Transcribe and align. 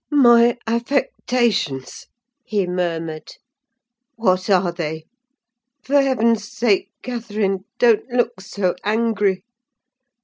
"My 0.09 0.57
affectations!" 0.65 2.07
he 2.43 2.65
murmured; 2.65 3.35
"what 4.15 4.49
are 4.49 4.71
they? 4.71 5.05
For 5.83 6.01
heaven's 6.01 6.43
sake, 6.43 6.89
Catherine, 7.03 7.65
don't 7.77 8.09
look 8.09 8.41
so 8.41 8.73
angry! 8.83 9.43